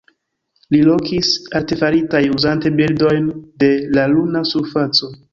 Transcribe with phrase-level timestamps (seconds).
[0.75, 1.27] Li lokis
[1.59, 3.27] artefaritaj uzante bildojn
[3.65, 3.69] de
[3.99, 5.11] la luna surfaco.